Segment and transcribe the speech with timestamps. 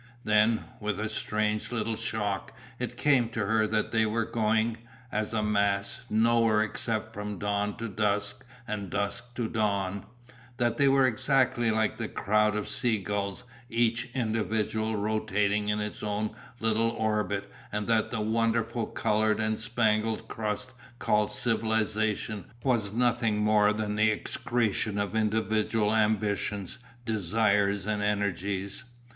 [0.23, 4.77] Then, with a strange little shock, it came to her that they were going,
[5.11, 10.07] as a mass, nowhere except from dawn to dusk and dusk to dawn;
[10.57, 16.01] that they were exactly like the crowd of sea gulls, each individual rotating in its
[16.01, 23.37] own little orbit, and that the wonderful coloured and spangled crust called Civilization was nothing
[23.37, 28.83] more than the excretion of individual ambitions, desires and energies.